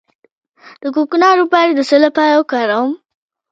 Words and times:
د 0.81 0.83
کوکنارو 0.95 1.43
پاڼې 1.51 1.73
د 1.75 1.79
څه 1.89 1.97
لپاره 2.05 2.33
وکاروم؟ 2.39 2.91